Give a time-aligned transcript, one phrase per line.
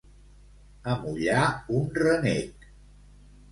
[0.93, 1.45] Amollar
[1.81, 2.69] un renec.